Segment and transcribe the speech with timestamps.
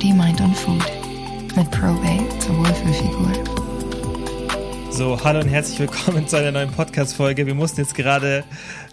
[0.00, 0.82] Body, Mind und Food
[1.56, 3.32] mit Probate zur Wohlfühlfigur.
[4.90, 7.44] So, hallo und herzlich willkommen zu einer neuen Podcast-Folge.
[7.46, 8.42] Wir mussten jetzt gerade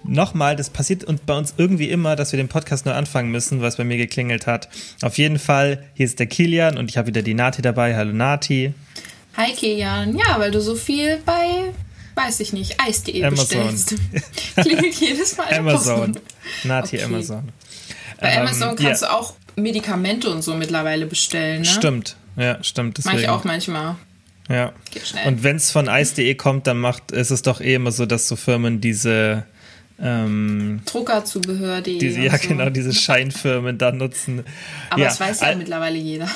[0.03, 3.61] nochmal, das passiert und bei uns irgendwie immer, dass wir den Podcast neu anfangen müssen,
[3.61, 4.67] was bei mir geklingelt hat.
[5.01, 7.95] Auf jeden Fall, hier ist der Kilian und ich habe wieder die Nati dabei.
[7.95, 8.73] Hallo Nati.
[9.37, 10.17] Hi Kilian.
[10.17, 11.71] Ja, weil du so viel bei,
[12.15, 13.45] weiß ich nicht, Eis.de Amazon.
[13.71, 13.95] bestellst.
[14.57, 15.53] Klingelt jedes Mal.
[15.57, 16.17] Amazon.
[16.65, 17.05] Nati Okay.
[17.05, 17.47] Amazon.
[18.19, 19.07] Bei Ähm, Amazon kannst ja.
[19.09, 21.65] du auch Medikamente und so mittlerweile bestellen, ne?
[21.67, 22.99] Stimmt, ja, stimmt.
[23.03, 23.31] Mach ich Deswegen.
[23.33, 23.95] auch manchmal.
[24.49, 24.71] Ja.
[24.91, 25.27] Geht schnell.
[25.27, 28.27] Und wenn es von Eis.de kommt, dann macht ist es doch eh immer so, dass
[28.27, 29.43] so Firmen diese,
[29.99, 31.97] ähm, Druckerzubehör.de.
[31.97, 32.47] diese und ja so.
[32.47, 34.43] genau, diese Scheinfirmen da nutzen.
[34.89, 36.29] Aber ja, das weiß ja al- mittlerweile jeder.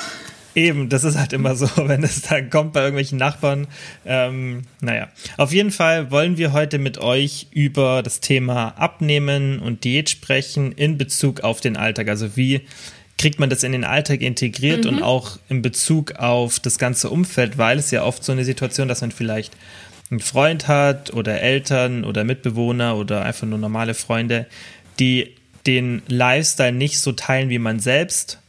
[0.54, 3.66] Eben, das ist halt immer so, wenn es dann kommt bei irgendwelchen Nachbarn.
[4.04, 9.84] Ähm, naja, auf jeden Fall wollen wir heute mit euch über das Thema Abnehmen und
[9.84, 12.08] Diät sprechen in Bezug auf den Alltag.
[12.08, 12.62] Also wie
[13.18, 17.56] kriegt man das in den Alltag integriert und auch in Bezug auf das ganze Umfeld,
[17.56, 19.56] weil es ja oft so eine Situation, dass man vielleicht
[20.10, 24.46] einen Freund hat oder Eltern oder Mitbewohner oder einfach nur normale Freunde,
[24.98, 25.34] die
[25.66, 28.41] den Lifestyle nicht so teilen wie man selbst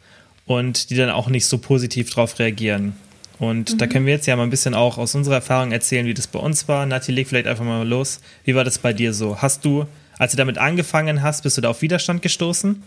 [0.45, 2.93] und die dann auch nicht so positiv drauf reagieren.
[3.39, 6.13] Und da können wir jetzt ja mal ein bisschen auch aus unserer Erfahrung erzählen, wie
[6.13, 6.85] das bei uns war.
[6.85, 8.21] Nati, leg vielleicht einfach mal los.
[8.45, 9.41] Wie war das bei dir so?
[9.41, 9.85] Hast du,
[10.17, 12.81] als du damit angefangen hast, bist du da auf Widerstand gestoßen?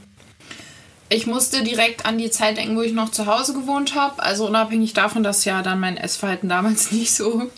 [1.09, 4.20] Ich musste direkt an die Zeit denken, wo ich noch zu Hause gewohnt habe.
[4.20, 7.51] Also unabhängig davon, dass ja dann mein Essverhalten damals nicht so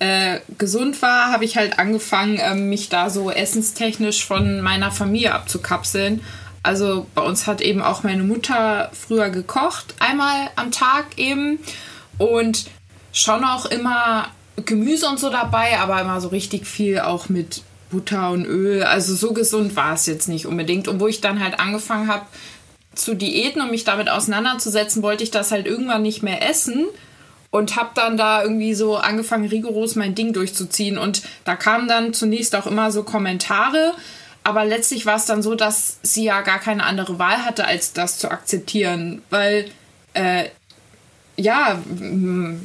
[0.00, 5.32] äh, gesund war, habe ich halt angefangen, ähm, mich da so essenstechnisch von meiner Familie
[5.32, 6.22] abzukapseln.
[6.68, 11.60] Also bei uns hat eben auch meine Mutter früher gekocht, einmal am Tag eben.
[12.18, 12.66] Und
[13.10, 14.28] schon auch immer
[14.66, 18.82] Gemüse und so dabei, aber immer so richtig viel auch mit Butter und Öl.
[18.82, 20.88] Also so gesund war es jetzt nicht unbedingt.
[20.88, 22.26] Und wo ich dann halt angefangen habe,
[22.94, 26.84] zu Diäten und mich damit auseinanderzusetzen, wollte ich das halt irgendwann nicht mehr essen
[27.50, 30.98] und habe dann da irgendwie so angefangen, rigoros mein Ding durchzuziehen.
[30.98, 33.94] Und da kamen dann zunächst auch immer so Kommentare,
[34.48, 37.92] aber letztlich war es dann so, dass sie ja gar keine andere Wahl hatte, als
[37.92, 39.70] das zu akzeptieren, weil
[40.14, 40.44] äh,
[41.36, 41.78] ja,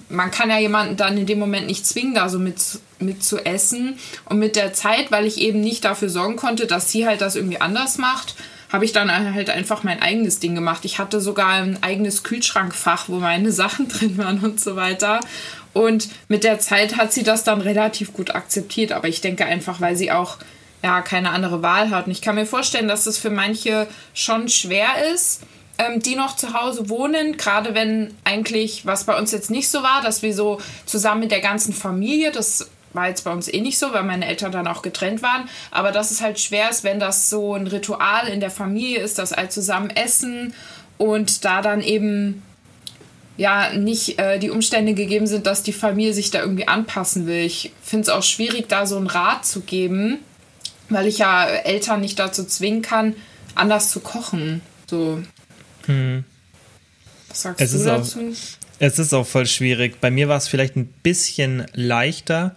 [0.09, 3.45] man kann ja jemanden dann in dem Moment nicht zwingen, da so mit, mit zu
[3.45, 3.99] essen.
[4.25, 7.35] Und mit der Zeit, weil ich eben nicht dafür sorgen konnte, dass sie halt das
[7.35, 8.35] irgendwie anders macht,
[8.71, 10.85] habe ich dann halt einfach mein eigenes Ding gemacht.
[10.85, 15.19] Ich hatte sogar ein eigenes Kühlschrankfach, wo meine Sachen drin waren und so weiter.
[15.73, 18.93] Und mit der Zeit hat sie das dann relativ gut akzeptiert.
[18.93, 20.37] Aber ich denke einfach, weil sie auch
[20.83, 22.05] ja keine andere Wahl hat.
[22.05, 25.41] Und ich kann mir vorstellen, dass das für manche schon schwer ist
[25.77, 29.81] ähm, die noch zu Hause wohnen, gerade wenn eigentlich, was bei uns jetzt nicht so
[29.81, 33.59] war, dass wir so zusammen mit der ganzen Familie, das war jetzt bei uns eh
[33.59, 36.83] nicht so, weil meine Eltern dann auch getrennt waren, aber dass es halt schwer ist,
[36.83, 40.53] wenn das so ein Ritual in der Familie ist, dass alle zusammen essen
[40.99, 42.43] und da dann eben
[43.35, 47.43] ja nicht äh, die Umstände gegeben sind, dass die Familie sich da irgendwie anpassen will.
[47.43, 50.19] Ich finde es auch schwierig, da so einen Rat zu geben,
[50.89, 53.15] weil ich ja Eltern nicht dazu zwingen kann,
[53.55, 54.61] anders zu kochen.
[54.89, 55.21] So.
[57.29, 58.33] Was sagst Es du ist auch- dazu?
[58.79, 60.01] Es ist auch voll schwierig.
[60.01, 62.55] Bei mir war es vielleicht ein bisschen leichter,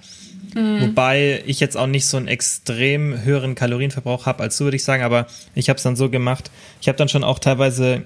[0.54, 4.84] wobei ich jetzt auch nicht so einen extrem höheren Kalorienverbrauch habe als du, würde ich
[4.84, 5.03] sagen.
[5.04, 6.50] Aber ich habe es dann so gemacht.
[6.81, 8.03] Ich habe dann schon auch teilweise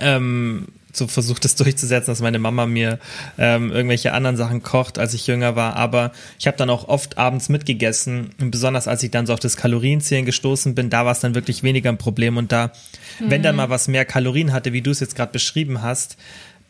[0.00, 2.98] ähm, so versucht, das durchzusetzen, dass meine Mama mir
[3.38, 5.76] ähm, irgendwelche anderen Sachen kocht, als ich jünger war.
[5.76, 8.30] Aber ich habe dann auch oft abends mitgegessen.
[8.40, 11.34] Und besonders als ich dann so auf das Kalorienzählen gestoßen bin, da war es dann
[11.34, 12.36] wirklich weniger ein Problem.
[12.36, 12.72] Und da,
[13.20, 16.16] wenn dann mal was mehr Kalorien hatte, wie du es jetzt gerade beschrieben hast,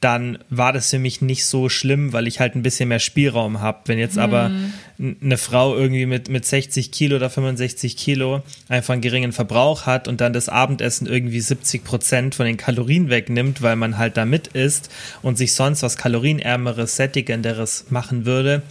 [0.01, 3.61] dann war das für mich nicht so schlimm, weil ich halt ein bisschen mehr Spielraum
[3.61, 3.79] habe.
[3.87, 4.51] Wenn jetzt aber
[4.99, 9.87] n- eine Frau irgendwie mit, mit 60 Kilo oder 65 Kilo einfach einen geringen Verbrauch
[9.87, 14.17] hat und dann das Abendessen irgendwie 70 Prozent von den Kalorien wegnimmt, weil man halt
[14.19, 14.91] da mit isst
[15.23, 18.63] und sich sonst was kalorienärmeres, sättigenderes machen würde,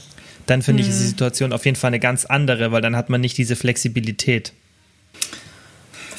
[0.45, 3.09] dann finde ich, ist die Situation auf jeden Fall eine ganz andere, weil dann hat
[3.09, 4.53] man nicht diese Flexibilität.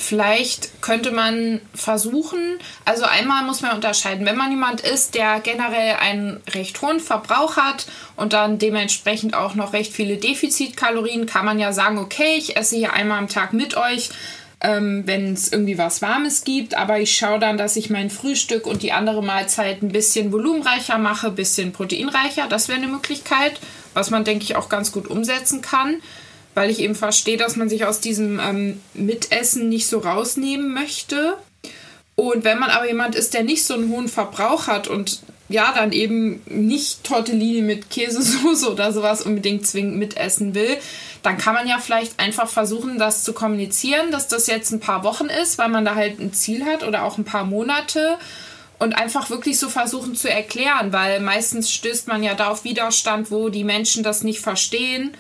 [0.07, 5.97] Vielleicht könnte man versuchen, also einmal muss man unterscheiden, wenn man jemand ist, der generell
[5.97, 11.59] einen recht hohen Verbrauch hat und dann dementsprechend auch noch recht viele Defizitkalorien, kann man
[11.59, 14.11] ja sagen, okay, ich esse hier einmal am Tag mit euch,
[14.61, 18.65] ähm, wenn es irgendwie was Warmes gibt, aber ich schaue dann, dass ich mein Frühstück
[18.69, 22.47] und die andere Mahlzeit ein bisschen volumenreicher mache, ein bisschen proteinreicher.
[22.49, 23.59] Das wäre eine Möglichkeit,
[23.93, 26.01] was man, denke ich, auch ganz gut umsetzen kann
[26.57, 31.37] weil ich eben verstehe, dass man sich aus diesem ähm, Mitessen nicht so rausnehmen möchte.
[32.15, 35.21] Und wenn man aber jemand ist, der nicht so einen hohen Verbrauch hat und
[35.51, 40.79] ja, dann eben nicht Tortellini mit Käsesoße oder sowas unbedingt zwingend mitessen will,
[41.23, 45.05] dann kann man ja vielleicht einfach versuchen, das zu kommunizieren, dass das jetzt ein paar
[45.05, 48.17] Wochen ist, weil man da halt ein Ziel hat oder auch ein paar Monate.
[48.79, 53.31] und einfach wirklich so versuchen zu erklären, weil meistens stößt man ja da auf Widerstand,
[53.31, 55.17] wo die Menschen das nicht verstehen.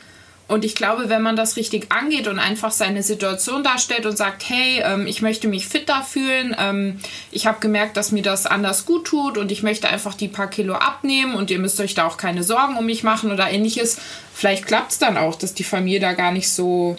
[0.48, 4.48] Und ich glaube, wenn man das richtig angeht und einfach seine Situation darstellt und sagt,
[4.48, 7.00] hey, ähm, ich möchte mich fitter fühlen, ähm,
[7.32, 10.48] ich habe gemerkt, dass mir das anders gut tut und ich möchte einfach die paar
[10.48, 13.98] Kilo abnehmen und ihr müsst euch da auch keine Sorgen um mich machen oder ähnliches,
[14.32, 16.96] vielleicht klappt es dann auch, dass die Familie da gar nicht so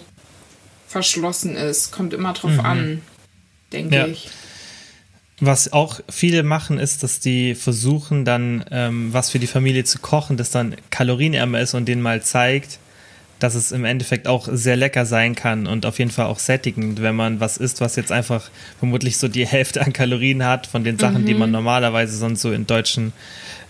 [0.86, 1.90] verschlossen ist.
[1.90, 2.60] Kommt immer drauf mhm.
[2.60, 3.02] an,
[3.72, 4.06] denke ja.
[4.06, 4.28] ich.
[5.40, 10.00] Was auch viele machen, ist, dass die versuchen dann, ähm, was für die Familie zu
[10.00, 12.80] kochen, das dann kalorienärmer ist und denen mal zeigt,
[13.38, 17.02] dass es im Endeffekt auch sehr lecker sein kann und auf jeden Fall auch sättigend,
[17.02, 20.84] wenn man was isst, was jetzt einfach vermutlich so die Hälfte an Kalorien hat von
[20.84, 21.26] den Sachen, mhm.
[21.26, 23.12] die man normalerweise sonst so in deutschen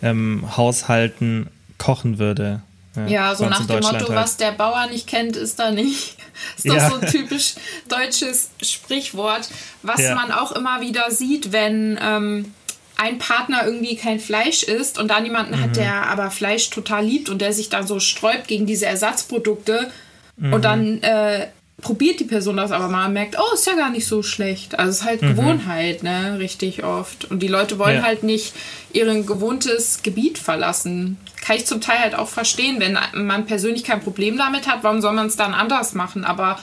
[0.02, 1.48] ähm, Haushalten
[1.78, 2.62] kochen würde.
[2.96, 4.08] Ja, ja so nach dem Motto, halt.
[4.10, 6.16] was der Bauer nicht kennt, ist da nicht.
[6.56, 6.88] Ist doch ja.
[6.88, 7.54] so ein typisch
[7.88, 9.48] deutsches Sprichwort,
[9.82, 10.14] was ja.
[10.14, 12.54] man auch immer wieder sieht, wenn ähm,
[12.98, 15.62] ein Partner irgendwie kein Fleisch isst und dann jemanden mhm.
[15.62, 19.90] hat, der aber Fleisch total liebt und der sich dann so sträubt gegen diese Ersatzprodukte
[20.36, 20.52] mhm.
[20.52, 21.46] und dann äh,
[21.80, 24.78] probiert die Person das aber mal und merkt, oh, ist ja gar nicht so schlecht.
[24.78, 25.28] Also es ist halt mhm.
[25.28, 27.26] Gewohnheit, ne, richtig oft.
[27.26, 28.02] Und die Leute wollen ja.
[28.02, 28.52] halt nicht
[28.92, 31.18] ihr gewohntes Gebiet verlassen.
[31.40, 35.00] Kann ich zum Teil halt auch verstehen, wenn man persönlich kein Problem damit hat, warum
[35.00, 36.24] soll man es dann anders machen?
[36.24, 36.58] Aber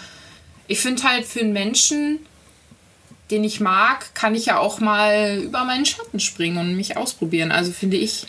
[0.67, 2.19] ich finde halt für einen Menschen
[3.31, 7.51] den ich mag, kann ich ja auch mal über meinen Schatten springen und mich ausprobieren.
[7.51, 8.27] Also finde ich.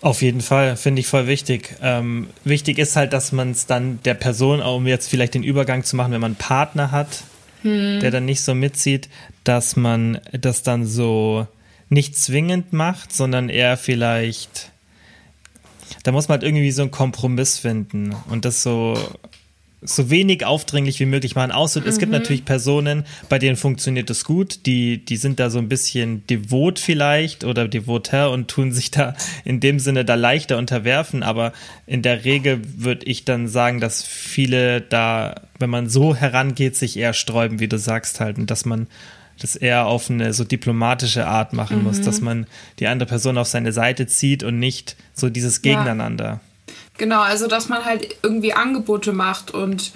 [0.00, 1.76] Auf jeden Fall, finde ich voll wichtig.
[1.82, 5.84] Ähm, wichtig ist halt, dass man es dann der Person, um jetzt vielleicht den Übergang
[5.84, 7.24] zu machen, wenn man einen Partner hat,
[7.62, 8.00] hm.
[8.00, 9.08] der dann nicht so mitzieht,
[9.44, 11.46] dass man das dann so
[11.88, 14.70] nicht zwingend macht, sondern eher vielleicht,
[16.04, 18.96] da muss man halt irgendwie so einen Kompromiss finden und das so
[19.80, 21.52] so wenig aufdringlich wie möglich machen.
[21.52, 21.86] Außer mhm.
[21.86, 22.18] es gibt mhm.
[22.18, 24.66] natürlich Personen, bei denen funktioniert das gut.
[24.66, 29.14] Die, die sind da so ein bisschen devot vielleicht oder devoter und tun sich da
[29.44, 31.22] in dem Sinne da leichter unterwerfen.
[31.22, 31.52] Aber
[31.86, 36.96] in der Regel würde ich dann sagen, dass viele da, wenn man so herangeht, sich
[36.96, 38.38] eher sträuben, wie du sagst halt.
[38.38, 38.88] Und dass man
[39.40, 41.84] das eher auf eine so diplomatische Art machen mhm.
[41.84, 42.46] muss, dass man
[42.80, 46.24] die andere Person auf seine Seite zieht und nicht so dieses Gegeneinander.
[46.24, 46.40] Ja.
[46.98, 49.92] Genau, also dass man halt irgendwie Angebote macht und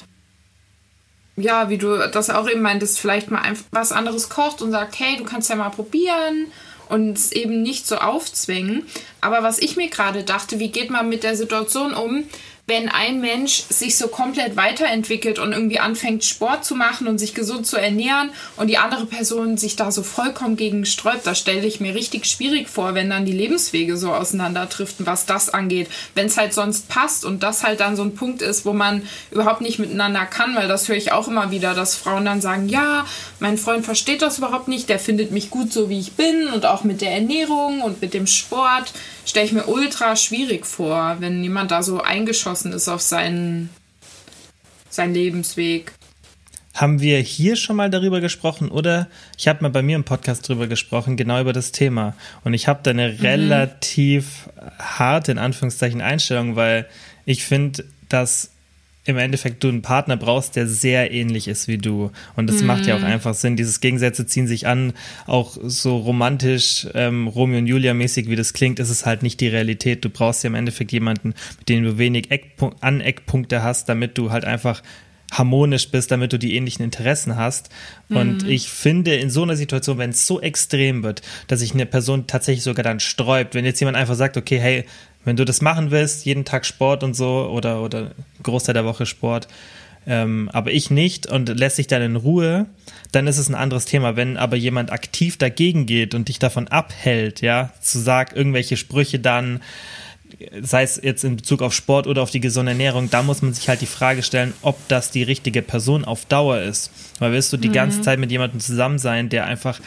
[1.37, 4.99] ja, wie du das auch eben meintest, vielleicht mal einfach was anderes kocht und sagt,
[4.99, 6.47] hey, du kannst ja mal probieren
[6.89, 8.87] und es eben nicht so aufzwängen.
[9.21, 12.25] Aber was ich mir gerade dachte, wie geht man mit der Situation um,
[12.69, 17.35] wenn ein Mensch sich so komplett weiterentwickelt und irgendwie anfängt, Sport zu machen und sich
[17.35, 21.67] gesund zu ernähren und die andere Person sich da so vollkommen gegen sträubt, das stelle
[21.67, 25.89] ich mir richtig schwierig vor, wenn dann die Lebenswege so auseinanderdriften, was das angeht.
[26.15, 29.03] Wenn es halt sonst passt und das halt dann so ein Punkt ist, wo man
[29.33, 32.69] überhaupt nicht miteinander kann, weil das höre ich auch immer wieder, dass Frauen dann sagen,
[32.69, 33.05] ja,
[33.41, 36.65] mein Freund versteht das überhaupt nicht, der findet mich gut so, wie ich bin und
[36.65, 38.93] auch mit der Ernährung und mit dem Sport
[39.25, 43.71] stelle ich mir ultra schwierig vor, wenn jemand da so eingeschossen ist auf seinen,
[44.91, 45.93] seinen Lebensweg.
[46.75, 50.49] Haben wir hier schon mal darüber gesprochen oder ich habe mal bei mir im Podcast
[50.49, 52.15] darüber gesprochen, genau über das Thema.
[52.45, 53.21] Und ich habe da eine mhm.
[53.21, 54.49] relativ
[54.79, 56.89] harte, in Anführungszeichen, Einstellung, weil
[57.27, 58.52] ich finde, dass
[59.05, 62.13] im Endeffekt du einen Partner brauchst, der sehr ähnlich ist wie du.
[62.37, 62.69] Und das mhm.
[62.69, 63.07] macht ja auch mhm.
[63.07, 63.57] einfach Sinn.
[63.57, 64.93] Dieses Gegensätze ziehen sich an,
[65.27, 69.41] auch so romantisch, ähm, Romeo und Julia mäßig, wie das klingt, ist es halt nicht
[69.41, 70.05] die Realität.
[70.05, 74.31] Du brauchst ja im Endeffekt jemanden, mit dem du wenig Eckpunk Aneckpunkte hast, damit du
[74.31, 74.83] halt einfach
[75.33, 77.71] harmonisch bist, damit du die ähnlichen Interessen hast.
[78.11, 78.51] Und mhm.
[78.51, 82.27] ich finde, in so einer Situation, wenn es so extrem wird, dass sich eine Person
[82.27, 84.85] tatsächlich sogar dann sträubt, wenn jetzt jemand einfach sagt, okay, hey,
[85.25, 88.13] wenn du das machen willst, jeden Tag Sport und so oder, oder
[88.43, 89.49] Großteil der Woche Sport,
[90.07, 92.67] ähm, aber ich nicht und lässt sich dann in Ruhe,
[93.13, 94.17] dann ist es ein anderes Thema.
[94.17, 99.21] Wenn aber jemand aktiv dagegen geht und dich davon abhält, ja, zu sagen, irgendwelche Sprüche
[99.21, 99.61] dann,
[100.61, 103.53] sei es jetzt in Bezug auf Sport oder auf die gesunde Ernährung, da muss man
[103.55, 106.91] sich halt die Frage stellen, ob das die richtige Person auf Dauer ist.
[107.21, 107.75] Weil wirst du die mhm.
[107.75, 109.81] ganze Zeit mit jemandem zusammen sein, der einfach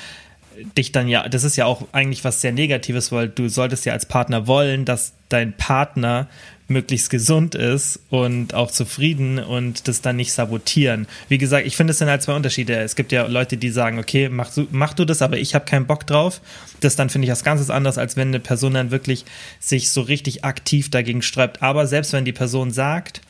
[0.77, 3.93] dich dann ja, das ist ja auch eigentlich was sehr Negatives, weil du solltest ja
[3.93, 6.27] als Partner wollen, dass dein Partner
[6.67, 11.07] möglichst gesund ist und auch zufrieden und das dann nicht sabotieren.
[11.27, 12.75] Wie gesagt, ich finde, es sind halt zwei Unterschiede.
[12.77, 15.85] Es gibt ja Leute, die sagen, okay, mach, mach du das, aber ich habe keinen
[15.85, 16.41] Bock drauf.
[16.79, 19.25] Das dann finde ich was ganz anderes, als wenn eine Person dann wirklich
[19.59, 21.62] sich so richtig aktiv dagegen sträubt.
[21.62, 23.21] Aber selbst wenn die Person sagt,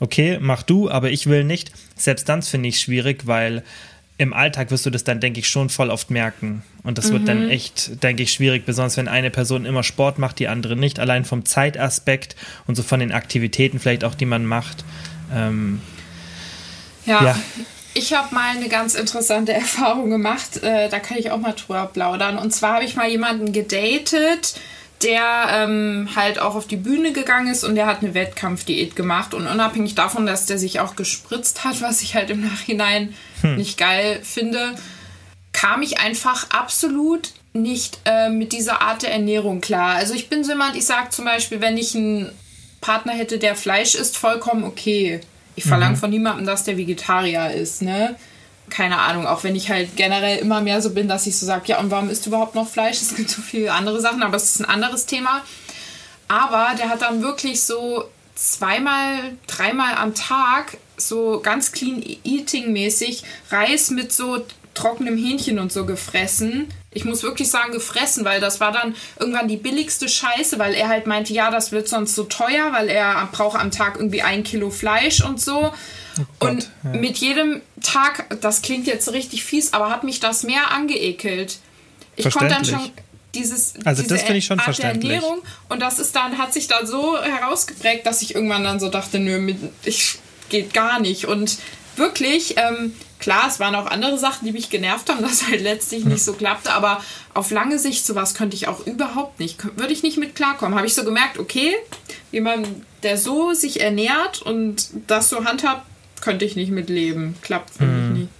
[0.00, 3.62] okay, mach du, aber ich will nicht, selbst dann finde ich schwierig, weil
[4.20, 6.62] im Alltag wirst du das dann, denke ich, schon voll oft merken.
[6.82, 7.12] Und das mhm.
[7.12, 7.50] wird dann mhm.
[7.50, 10.98] echt, denke ich, schwierig, besonders wenn eine Person immer Sport macht, die andere nicht.
[10.98, 12.36] Allein vom Zeitaspekt
[12.66, 14.84] und so von den Aktivitäten vielleicht auch, die man macht.
[15.34, 15.80] Ähm,
[17.06, 17.24] ja.
[17.24, 17.38] ja.
[17.94, 20.62] Ich habe mal eine ganz interessante Erfahrung gemacht.
[20.62, 22.36] Äh, da kann ich auch mal drüber plaudern.
[22.36, 24.60] Und zwar habe ich mal jemanden gedatet,
[25.02, 29.32] der ähm, halt auch auf die Bühne gegangen ist und der hat eine Wettkampfdiät gemacht.
[29.32, 33.56] Und unabhängig davon, dass der sich auch gespritzt hat, was ich halt im Nachhinein hm.
[33.56, 34.74] nicht geil finde,
[35.52, 39.96] kam ich einfach absolut nicht äh, mit dieser Art der Ernährung klar.
[39.96, 42.30] Also ich bin so jemand, ich sage zum Beispiel, wenn ich einen
[42.80, 45.20] Partner hätte, der Fleisch isst, vollkommen okay.
[45.56, 46.00] Ich verlange mhm.
[46.00, 48.16] von niemandem, dass der Vegetarier ist, ne?
[48.70, 51.64] Keine Ahnung, auch wenn ich halt generell immer mehr so bin, dass ich so sage,
[51.66, 53.02] ja, und warum isst du überhaupt noch Fleisch?
[53.02, 55.42] Es gibt so viele andere Sachen, aber es ist ein anderes Thema.
[56.28, 58.04] Aber der hat dann wirklich so
[58.36, 65.72] zweimal, dreimal am Tag so ganz clean eating mäßig Reis mit so trockenem Hähnchen und
[65.72, 66.68] so gefressen.
[66.92, 70.88] Ich muss wirklich sagen, gefressen, weil das war dann irgendwann die billigste Scheiße, weil er
[70.88, 74.42] halt meinte, ja, das wird sonst so teuer, weil er braucht am Tag irgendwie ein
[74.42, 75.72] Kilo Fleisch und so.
[76.18, 76.90] Oh Gott, und ja.
[76.98, 81.58] mit jedem Tag, das klingt jetzt richtig fies, aber hat mich das mehr angeekelt.
[82.16, 82.90] Ich konnte dann schon
[83.34, 85.12] dieses also diese das finde ich schon Art verständlich.
[85.12, 88.88] Ernährung und das ist dann hat sich dann so herausgeprägt, dass ich irgendwann dann so
[88.88, 89.54] dachte, nö,
[89.84, 90.18] ich
[90.48, 91.58] geht gar nicht und
[91.96, 96.04] wirklich ähm, Klar, es waren auch andere Sachen, die mich genervt haben, dass halt letztlich
[96.04, 97.00] nicht so klappte, aber
[97.34, 100.76] auf lange Sicht sowas könnte ich auch überhaupt nicht, würde ich nicht mit klarkommen.
[100.76, 101.74] Habe ich so gemerkt, okay,
[102.32, 102.66] jemand,
[103.02, 105.86] der so sich ernährt und das so handhabt,
[106.20, 107.34] könnte ich nicht mitleben.
[107.42, 108.12] Klappt für hm.
[108.12, 108.30] mich nicht.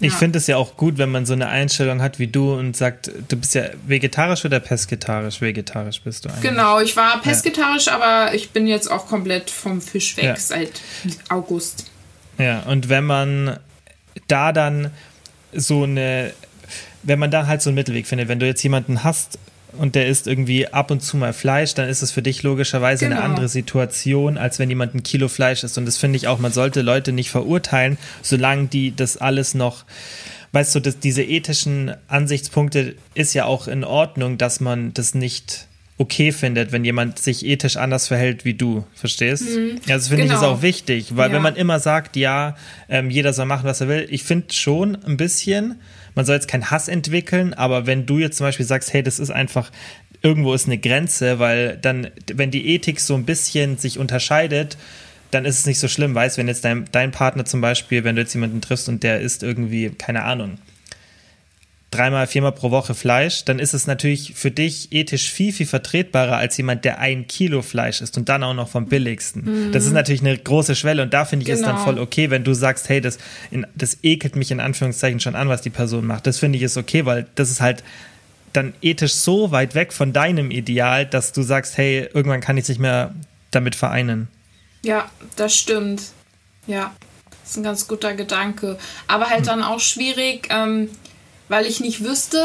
[0.00, 0.18] Ich ja.
[0.18, 3.10] finde es ja auch gut, wenn man so eine Einstellung hat wie du und sagt,
[3.28, 5.40] du bist ja vegetarisch oder pesketarisch?
[5.40, 6.42] Vegetarisch bist du eigentlich.
[6.42, 7.96] Genau, ich war pesketarisch, ja.
[7.96, 10.36] aber ich bin jetzt auch komplett vom Fisch weg ja.
[10.36, 10.80] seit
[11.28, 11.86] August.
[12.38, 13.58] Ja, und wenn man
[14.26, 14.90] da dann
[15.52, 16.32] so eine,
[17.02, 19.38] wenn man da halt so einen Mittelweg findet, wenn du jetzt jemanden hast
[19.76, 23.04] und der isst irgendwie ab und zu mal Fleisch, dann ist es für dich logischerweise
[23.04, 23.16] genau.
[23.16, 25.78] eine andere Situation, als wenn jemand ein Kilo Fleisch isst.
[25.78, 29.84] Und das finde ich auch, man sollte Leute nicht verurteilen, solange die das alles noch
[30.52, 35.67] weißt du, das, diese ethischen Ansichtspunkte ist ja auch in Ordnung, dass man das nicht
[35.98, 39.56] okay findet, wenn jemand sich ethisch anders verhält wie du, verstehst?
[39.56, 39.80] Mhm.
[39.86, 40.34] Das finde genau.
[40.34, 40.54] ich ist genau.
[40.54, 41.34] auch wichtig, weil ja.
[41.34, 42.56] wenn man immer sagt, ja,
[42.88, 45.80] ähm, jeder soll machen, was er will, ich finde schon ein bisschen,
[46.14, 49.18] man soll jetzt keinen Hass entwickeln, aber wenn du jetzt zum Beispiel sagst, hey, das
[49.18, 49.70] ist einfach,
[50.22, 54.78] irgendwo ist eine Grenze, weil dann, wenn die Ethik so ein bisschen sich unterscheidet,
[55.30, 58.16] dann ist es nicht so schlimm, weißt, wenn jetzt dein, dein Partner zum Beispiel, wenn
[58.16, 60.58] du jetzt jemanden triffst und der ist irgendwie, keine Ahnung,
[61.90, 66.36] dreimal, viermal pro Woche Fleisch, dann ist es natürlich für dich ethisch viel, viel vertretbarer
[66.36, 69.68] als jemand, der ein Kilo Fleisch isst und dann auch noch vom billigsten.
[69.68, 69.72] Mhm.
[69.72, 71.60] Das ist natürlich eine große Schwelle und da finde ich genau.
[71.60, 73.18] es dann voll okay, wenn du sagst, hey, das,
[73.50, 76.26] in, das ekelt mich in Anführungszeichen schon an, was die Person macht.
[76.26, 77.82] Das finde ich ist okay, weil das ist halt
[78.52, 82.62] dann ethisch so weit weg von deinem Ideal, dass du sagst, hey, irgendwann kann ich
[82.62, 83.14] es nicht mehr
[83.50, 84.28] damit vereinen.
[84.82, 86.02] Ja, das stimmt.
[86.66, 86.94] Ja,
[87.42, 88.78] das ist ein ganz guter Gedanke.
[89.06, 89.46] Aber halt hm.
[89.46, 90.90] dann auch schwierig, ähm,
[91.48, 92.42] weil ich nicht wüsste,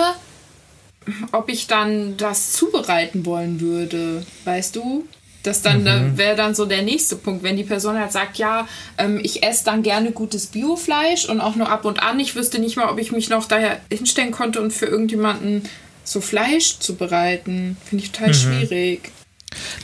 [1.31, 5.05] ob ich dann das zubereiten wollen würde, weißt du?
[5.43, 6.17] Das dann mhm.
[6.17, 8.65] wäre dann so der nächste Punkt, wenn die Person halt sagt, ja,
[8.97, 12.17] ähm, ich esse dann gerne gutes Biofleisch und auch nur ab und an.
[12.21, 15.63] Ich wüsste nicht mal, ob ich mich noch daher hinstellen konnte und für irgendjemanden
[16.05, 17.75] so Fleisch zubereiten.
[17.83, 18.33] Finde ich total mhm.
[18.33, 19.11] schwierig.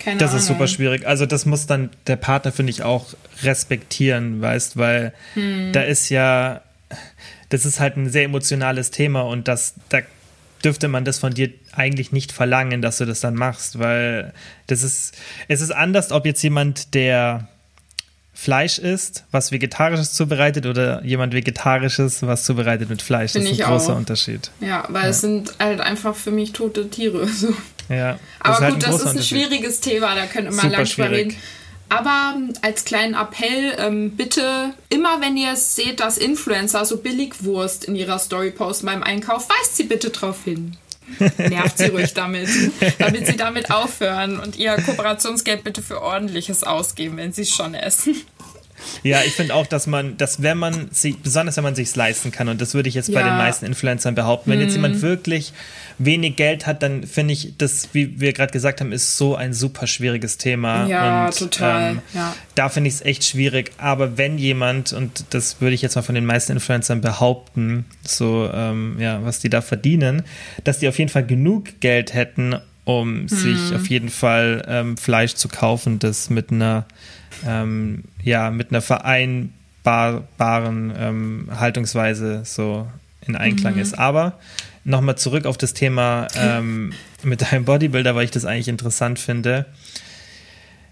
[0.03, 0.41] Keine das Ahnung.
[0.41, 1.05] ist super schwierig.
[1.05, 3.07] Also das muss dann der Partner, finde ich, auch
[3.43, 5.71] respektieren, weißt, weil hm.
[5.73, 6.61] da ist ja
[7.49, 9.99] das ist halt ein sehr emotionales Thema und das, da
[10.63, 14.33] dürfte man das von dir eigentlich nicht verlangen, dass du das dann machst, weil
[14.67, 15.15] das ist,
[15.47, 17.47] es ist anders, ob jetzt jemand, der
[18.39, 23.33] Fleisch isst, was Vegetarisches zubereitet oder jemand Vegetarisches, was zubereitet mit Fleisch.
[23.33, 23.97] Find das ist ein großer auch.
[23.97, 24.49] Unterschied.
[24.61, 25.09] Ja, weil ja.
[25.09, 27.27] es sind halt einfach für mich tote Tiere.
[27.39, 27.53] So.
[27.89, 28.19] Ja.
[28.39, 31.35] Aber halt gut, das ist ein schwieriges Thema, da können wir lang drüber reden.
[31.89, 37.95] Aber als kleinen Appell, ähm, bitte immer, wenn ihr seht, dass Influencer so Billigwurst in
[37.95, 40.77] ihrer Story posten beim Einkauf, weist sie bitte drauf hin.
[41.37, 42.47] Nervt sie ruhig damit,
[42.99, 47.73] damit sie damit aufhören und ihr Kooperationsgeld bitte für ordentliches ausgeben, wenn sie es schon
[47.73, 48.15] essen.
[49.03, 52.31] Ja, ich finde auch, dass man, dass wenn man sich, besonders wenn man sich leisten
[52.31, 53.19] kann, und das würde ich jetzt ja.
[53.19, 54.65] bei den meisten Influencern behaupten, wenn hm.
[54.65, 55.01] jetzt jemand mhm.
[55.01, 55.53] wirklich
[55.97, 59.53] wenig Geld hat, dann finde ich, das, wie wir gerade gesagt haben, ist so ein
[59.53, 60.87] super schwieriges Thema.
[60.87, 61.91] Ja, und, total.
[61.91, 62.35] Ähm, ja.
[62.55, 63.71] Da finde ich es echt schwierig.
[63.77, 68.49] Aber wenn jemand, und das würde ich jetzt mal von den meisten Influencern behaupten, so,
[68.53, 70.23] ähm, ja, was die da verdienen,
[70.63, 72.55] dass die auf jeden Fall genug Geld hätten,
[72.85, 73.27] um hm.
[73.27, 76.85] sich auf jeden Fall ähm, Fleisch zu kaufen, das mit einer
[77.47, 79.51] ähm, ja, mit einer vereinbaren
[80.97, 82.87] ähm, Haltungsweise so
[83.25, 83.81] in Einklang mhm.
[83.81, 83.97] ist.
[83.97, 84.39] Aber
[84.83, 86.93] nochmal zurück auf das Thema ähm,
[87.23, 89.65] mit deinem Bodybuilder, weil ich das eigentlich interessant finde.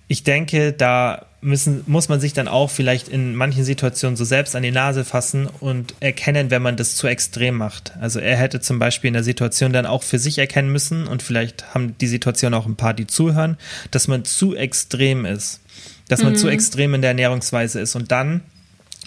[0.07, 4.55] ich denke, da müssen, muss man sich dann auch vielleicht in manchen Situationen so selbst
[4.55, 7.93] an die Nase fassen und erkennen, wenn man das zu extrem macht.
[7.99, 11.21] Also er hätte zum Beispiel in der Situation dann auch für sich erkennen müssen und
[11.21, 13.57] vielleicht haben die Situation auch ein paar, die zuhören,
[13.91, 15.61] dass man zu extrem ist.
[16.07, 16.37] Dass man mhm.
[16.37, 18.41] zu extrem in der Ernährungsweise ist und dann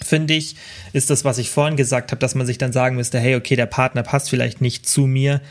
[0.03, 0.55] finde ich,
[0.93, 3.55] ist das, was ich vorhin gesagt habe, dass man sich dann sagen müsste, hey, okay,
[3.55, 5.41] der Partner passt vielleicht nicht zu mir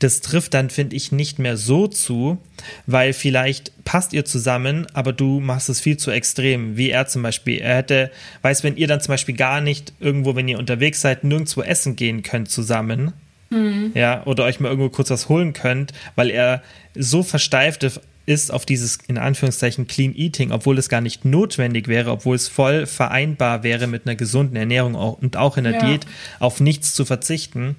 [0.00, 2.38] das trifft dann, finde ich, nicht mehr so zu,
[2.86, 7.22] weil vielleicht passt ihr zusammen, aber du machst es viel zu extrem, wie er zum
[7.22, 7.58] Beispiel.
[7.58, 8.10] Er hätte,
[8.42, 11.96] weiß, wenn ihr dann zum Beispiel gar nicht irgendwo, wenn ihr unterwegs seid, nirgendwo essen
[11.96, 13.12] gehen könnt zusammen,
[13.50, 13.92] mhm.
[13.94, 16.62] ja, oder euch mal irgendwo kurz was holen könnt, weil er
[16.94, 17.86] so versteift
[18.26, 22.48] ist auf dieses, in Anführungszeichen, Clean Eating, obwohl es gar nicht notwendig wäre, obwohl es
[22.48, 25.84] voll vereinbar wäre mit einer gesunden Ernährung und auch in der ja.
[25.84, 26.06] Diät
[26.38, 27.76] auf nichts zu verzichten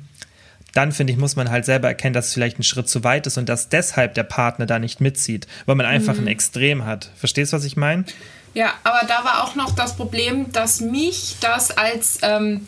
[0.74, 3.28] dann finde ich, muss man halt selber erkennen, dass es vielleicht ein Schritt zu weit
[3.28, 6.22] ist und dass deshalb der Partner da nicht mitzieht, weil man einfach mhm.
[6.22, 7.12] ein Extrem hat.
[7.16, 8.06] Verstehst du, was ich meine?
[8.54, 12.68] Ja, aber da war auch noch das Problem, dass mich das als ähm,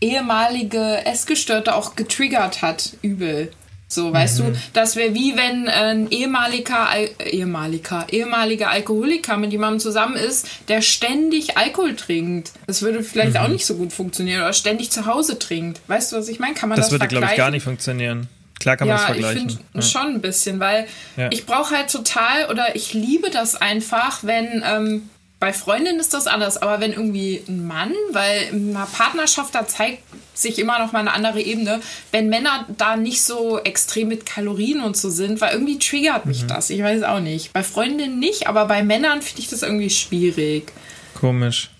[0.00, 3.50] ehemalige Essgestörte auch getriggert hat, übel.
[3.90, 4.52] So, weißt mhm.
[4.52, 10.46] du, das wäre wie wenn ein ehemaliger, Al ehemaliger, ehemaliger Alkoholiker mit jemandem zusammen ist,
[10.68, 12.52] der ständig Alkohol trinkt.
[12.66, 13.40] Das würde vielleicht mhm.
[13.40, 15.80] auch nicht so gut funktionieren oder ständig zu Hause trinkt.
[15.86, 16.52] Weißt du, was ich meine?
[16.52, 18.28] Kann man das, das würde, glaube ich, gar nicht funktionieren.
[18.60, 19.48] Klar kann man ja, das vergleichen.
[19.48, 19.82] Ich finde ja.
[19.82, 21.30] schon ein bisschen, weil ja.
[21.32, 25.08] ich brauche halt total oder ich liebe das einfach, wenn ähm,
[25.40, 29.66] bei Freundinnen ist das anders, aber wenn irgendwie ein Mann, weil in einer Partnerschaft, da
[29.66, 30.02] zeigt
[30.34, 31.80] sich immer noch mal eine andere Ebene,
[32.10, 36.42] wenn Männer da nicht so extrem mit Kalorien und so sind, weil irgendwie triggert mich
[36.42, 36.48] mhm.
[36.48, 36.70] das.
[36.70, 37.52] Ich weiß auch nicht.
[37.52, 40.72] Bei Freundinnen nicht, aber bei Männern finde ich das irgendwie schwierig.
[41.14, 41.70] Komisch.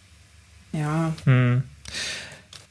[0.73, 1.13] Ja.
[1.25, 1.63] Hm.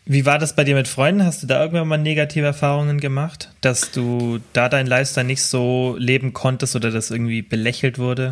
[0.06, 1.26] Wie war das bei dir mit Freunden?
[1.26, 5.98] Hast du da irgendwann mal negative Erfahrungen gemacht, dass du da dein Lifestyle nicht so
[6.00, 8.32] leben konntest oder das irgendwie belächelt wurde?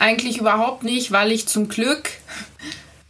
[0.00, 2.10] Eigentlich überhaupt nicht, weil ich zum Glück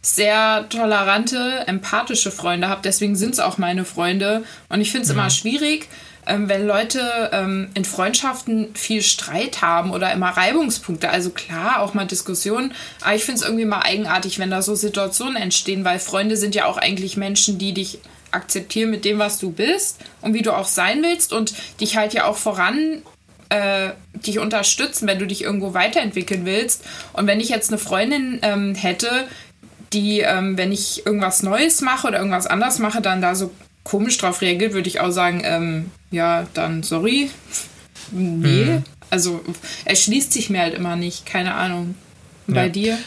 [0.01, 2.81] sehr tolerante, empathische Freunde habe.
[2.83, 4.43] Deswegen sind es auch meine Freunde.
[4.67, 5.19] Und ich finde es mhm.
[5.19, 5.87] immer schwierig,
[6.27, 11.09] ähm, wenn Leute ähm, in Freundschaften viel Streit haben oder immer Reibungspunkte.
[11.09, 12.73] Also klar, auch mal Diskussionen.
[12.99, 16.55] Aber ich finde es irgendwie mal eigenartig, wenn da so Situationen entstehen, weil Freunde sind
[16.55, 17.99] ja auch eigentlich Menschen, die dich
[18.31, 22.13] akzeptieren mit dem, was du bist und wie du auch sein willst und dich halt
[22.13, 23.01] ja auch voran
[23.51, 26.85] äh, dich unterstützen, wenn du dich irgendwo weiterentwickeln willst.
[27.13, 29.27] Und wenn ich jetzt eine Freundin ähm, hätte,
[29.91, 33.51] die, ähm, wenn ich irgendwas Neues mache oder irgendwas anders mache, dann da so
[33.83, 37.29] komisch drauf reagiert, würde ich auch sagen, ähm, ja, dann sorry.
[38.11, 38.65] nee.
[38.65, 38.83] Mhm.
[39.09, 39.41] Also
[39.83, 41.95] erschließt sich mir halt immer nicht, keine Ahnung.
[42.47, 42.69] Bei ja.
[42.69, 42.97] dir?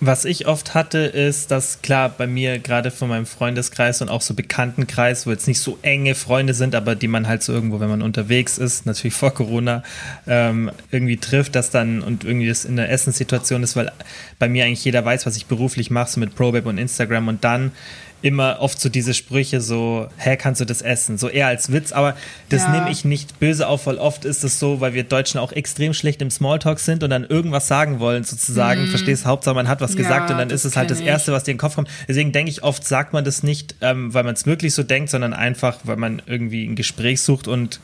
[0.00, 4.20] Was ich oft hatte, ist, dass klar, bei mir gerade von meinem Freundeskreis und auch
[4.20, 7.80] so Bekanntenkreis, wo jetzt nicht so enge Freunde sind, aber die man halt so irgendwo,
[7.80, 9.82] wenn man unterwegs ist, natürlich vor Corona,
[10.28, 13.90] ähm, irgendwie trifft, dass dann und irgendwie das in der Essenssituation ist, weil
[14.38, 17.26] bei mir eigentlich jeder weiß, was ich beruflich mache, so mit ProBabe und Instagram.
[17.26, 17.72] Und dann
[18.20, 21.18] immer oft so diese Sprüche so, hä, kannst du das essen?
[21.18, 22.16] So eher als Witz, aber
[22.48, 22.72] das ja.
[22.72, 25.94] nehme ich nicht böse auf, weil oft ist es so, weil wir Deutschen auch extrem
[25.94, 28.88] schlecht im Smalltalk sind und dann irgendwas sagen wollen, sozusagen, mhm.
[28.88, 31.44] verstehst, Hauptsache man hat was ja, gesagt und dann ist es halt das Erste, was
[31.44, 31.88] dir in den Kopf kommt.
[32.08, 35.10] Deswegen denke ich, oft sagt man das nicht, ähm, weil man es wirklich so denkt,
[35.10, 37.80] sondern einfach, weil man irgendwie ein Gespräch sucht und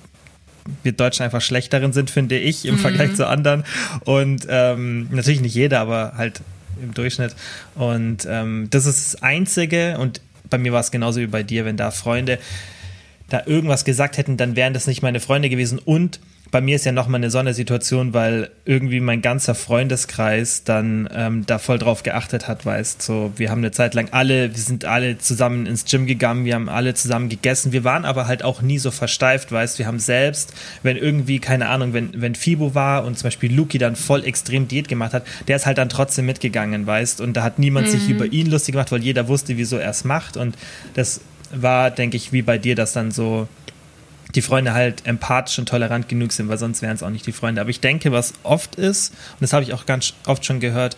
[0.83, 2.79] wir Deutschen einfach schlecht darin sind, finde ich, im mhm.
[2.79, 3.65] Vergleich zu anderen.
[4.05, 6.41] Und ähm, natürlich nicht jeder, aber halt
[6.83, 7.35] im Durchschnitt.
[7.75, 10.21] Und ähm, das ist das Einzige, und
[10.51, 12.39] bei mir war es genauso wie bei dir, wenn da Freunde
[13.29, 15.79] da irgendwas gesagt hätten, dann wären das nicht meine Freunde gewesen.
[15.79, 16.21] Und
[16.55, 21.59] bei mir ist ja nochmal eine Sondersituation, weil irgendwie mein ganzer Freundeskreis dann ähm, da
[21.59, 25.19] voll drauf geachtet hat, weißt so, wir haben eine Zeit lang alle, wir sind alle
[25.19, 28.79] zusammen ins Gym gegangen, wir haben alle zusammen gegessen, wir waren aber halt auch nie
[28.79, 33.19] so versteift, weißt wir haben selbst, wenn irgendwie, keine Ahnung, wenn, wenn Fibo war und
[33.19, 36.87] zum Beispiel Luki dann voll extrem Diät gemacht hat, der ist halt dann trotzdem mitgegangen,
[36.87, 37.91] weißt und da hat niemand mhm.
[37.91, 40.57] sich über ihn lustig gemacht, weil jeder wusste, wieso er es macht und
[40.95, 41.21] das
[41.53, 43.49] war, denke ich, wie bei dir, dass dann so
[44.35, 47.33] die Freunde halt empathisch und tolerant genug sind, weil sonst wären es auch nicht die
[47.33, 47.61] Freunde.
[47.61, 50.97] Aber ich denke, was oft ist, und das habe ich auch ganz oft schon gehört,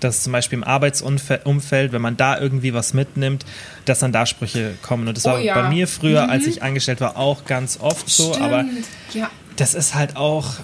[0.00, 3.44] dass zum Beispiel im Arbeitsumfeld, wenn man da irgendwie was mitnimmt,
[3.84, 5.08] dass dann da Sprüche kommen.
[5.08, 5.54] Und das oh, war ja.
[5.54, 6.30] bei mir früher, mhm.
[6.30, 8.32] als ich angestellt war, auch ganz oft so.
[8.32, 8.44] Stimmt.
[8.44, 8.64] Aber
[9.12, 9.30] ja.
[9.56, 10.54] das ist halt auch,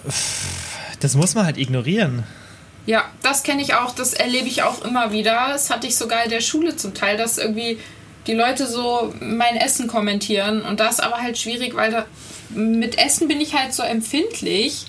[1.00, 2.22] das muss man halt ignorieren.
[2.86, 5.48] Ja, das kenne ich auch, das erlebe ich auch immer wieder.
[5.48, 7.78] Das hatte ich sogar in der Schule zum Teil, dass irgendwie
[8.26, 10.62] die Leute so mein Essen kommentieren.
[10.62, 12.06] Und das ist aber halt schwierig, weil da,
[12.50, 14.86] mit Essen bin ich halt so empfindlich,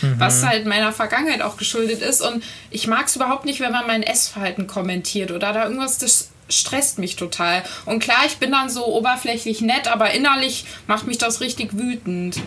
[0.00, 0.14] mhm.
[0.18, 2.20] was halt meiner Vergangenheit auch geschuldet ist.
[2.20, 6.30] Und ich mag es überhaupt nicht, wenn man mein Essverhalten kommentiert oder da irgendwas, das
[6.48, 7.62] stresst mich total.
[7.86, 12.38] Und klar, ich bin dann so oberflächlich nett, aber innerlich macht mich das richtig wütend.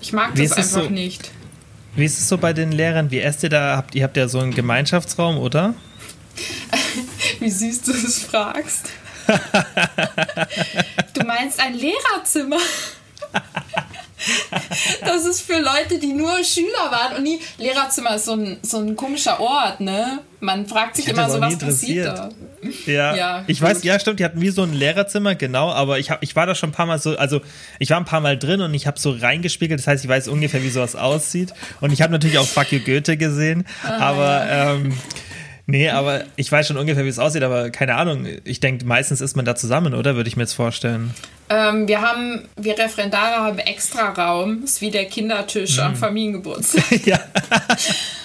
[0.00, 1.30] Ich mag das einfach so, nicht.
[1.96, 3.10] Wie ist es so bei den Lehrern?
[3.10, 3.76] Wie esst ihr da?
[3.76, 5.74] Habt ihr habt ja so einen Gemeinschaftsraum, oder?
[7.40, 8.90] Wie süß du es fragst.
[11.14, 12.58] Du meinst ein Lehrerzimmer?
[15.04, 17.40] Das ist für Leute, die nur Schüler waren und nie.
[17.58, 20.20] Lehrerzimmer ist so ein, so ein komischer Ort, ne?
[20.40, 22.30] Man fragt sich immer so, was passiert da.
[22.86, 23.68] Ja, ja ich gut.
[23.68, 26.46] weiß, ja, stimmt, die hatten wie so ein Lehrerzimmer, genau, aber ich, hab, ich war
[26.46, 27.40] da schon ein paar Mal so, also
[27.78, 30.28] ich war ein paar Mal drin und ich habe so reingespiegelt, das heißt, ich weiß
[30.28, 31.52] ungefähr, wie sowas aussieht.
[31.80, 34.74] Und ich habe natürlich auch Fuck You Goethe gesehen, ah, aber ja.
[34.74, 34.98] ähm,
[35.70, 38.26] Nee, aber ich weiß schon ungefähr, wie es aussieht, aber keine Ahnung.
[38.44, 40.16] Ich denke, meistens ist man da zusammen, oder?
[40.16, 41.14] Würde ich mir jetzt vorstellen.
[41.50, 44.64] Ähm, wir haben, wir Referendare haben extra Raum.
[44.64, 45.84] Ist wie der Kindertisch hm.
[45.84, 46.84] am Familiengeburtstag.
[47.04, 47.20] ja.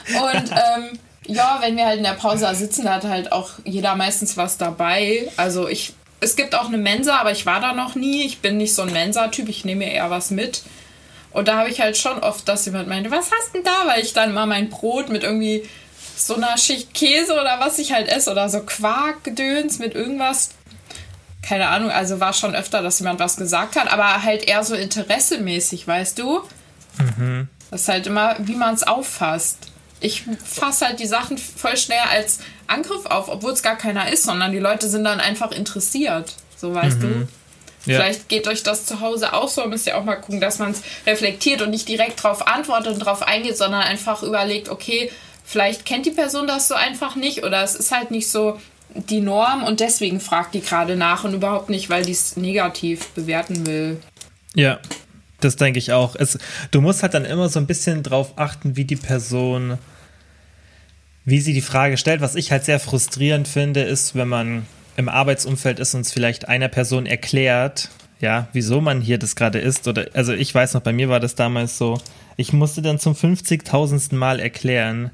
[0.08, 3.98] Und ähm, ja, wenn wir halt in der Pause sitzen, da hat halt auch jeder
[3.98, 5.30] meistens was dabei.
[5.36, 8.26] Also ich, es gibt auch eine Mensa, aber ich war da noch nie.
[8.26, 10.64] Ich bin nicht so ein Mensa-Typ, ich nehme mir eher was mit.
[11.32, 13.92] Und da habe ich halt schon oft, dass jemand meinte, was hast du denn da?
[13.92, 15.64] Weil ich dann mal mein Brot mit irgendwie
[16.28, 20.52] so einer Schicht Käse oder was ich halt esse oder so Quarkgedöns mit irgendwas.
[21.42, 24.76] Keine Ahnung, also war schon öfter, dass jemand was gesagt hat, aber halt eher so
[24.76, 26.42] interessemäßig, weißt du?
[26.98, 27.50] Mhm.
[27.70, 29.58] Das ist halt immer, wie man es auffasst.
[30.00, 34.24] Ich fasse halt die Sachen voll schnell als Angriff auf, obwohl es gar keiner ist,
[34.24, 36.36] sondern die Leute sind dann einfach interessiert.
[36.56, 37.02] So weißt mhm.
[37.02, 37.28] du?
[37.86, 38.00] Ja.
[38.00, 40.72] Vielleicht geht euch das zu Hause auch so, müsst ihr auch mal gucken, dass man
[40.72, 45.12] es reflektiert und nicht direkt darauf antwortet und darauf eingeht, sondern einfach überlegt, okay,
[45.44, 48.60] vielleicht kennt die Person das so einfach nicht oder es ist halt nicht so
[48.96, 53.10] die Norm und deswegen fragt die gerade nach und überhaupt nicht, weil die es negativ
[53.10, 54.00] bewerten will.
[54.56, 54.80] Ja,
[55.40, 56.16] das denke ich auch.
[56.16, 56.38] Es,
[56.72, 59.78] du musst halt dann immer so ein bisschen drauf achten, wie die Person,
[61.26, 62.22] wie sie die Frage stellt.
[62.22, 66.48] Was ich halt sehr frustrierend finde, ist, wenn man im Arbeitsumfeld ist und es vielleicht
[66.48, 69.88] einer Person erklärt, ja, wieso man hier das gerade ist.
[69.88, 72.00] Oder, also ich weiß noch, bei mir war das damals so,
[72.38, 74.16] ich musste dann zum 50.000.
[74.16, 75.12] Mal erklären,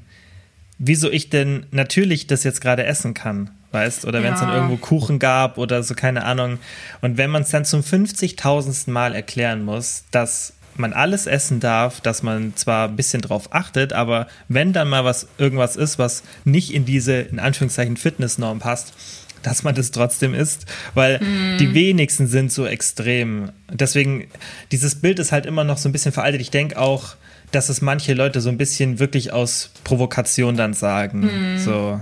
[0.80, 4.06] wieso ich denn natürlich das jetzt gerade essen kann, weißt?
[4.06, 4.46] Oder wenn es ja.
[4.46, 6.58] dann irgendwo Kuchen gab oder so, keine Ahnung.
[7.02, 8.90] Und wenn man es dann zum 50.000.
[8.90, 13.92] Mal erklären muss, dass man alles essen darf, dass man zwar ein bisschen drauf achtet,
[13.92, 18.94] aber wenn dann mal was irgendwas ist, was nicht in diese in Anführungszeichen Fitnessnorm passt,
[19.42, 20.64] dass man das trotzdem isst,
[20.94, 21.58] weil mm.
[21.58, 23.50] die wenigsten sind so extrem.
[23.70, 24.28] Deswegen
[24.72, 26.40] dieses Bild ist halt immer noch so ein bisschen veraltet.
[26.40, 27.16] Ich denke auch,
[27.52, 31.20] dass es manche Leute so ein bisschen wirklich aus Provokation dann sagen.
[31.20, 31.58] Mhm.
[31.58, 32.00] So.